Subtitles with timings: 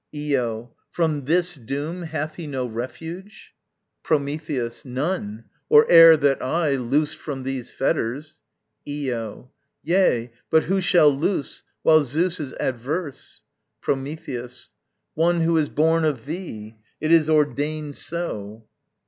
[0.15, 0.73] Io.
[0.89, 3.53] From this doom Hath he no refuge?
[4.01, 4.83] Prometheus.
[4.83, 8.39] None: or ere that I, Loosed from these fetters
[8.89, 9.51] Io.
[9.83, 13.43] Yea but who shall loose While Zeus is adverse?
[13.79, 14.71] Prometheus.
[15.13, 18.65] One who is born of thee: It is ordained so.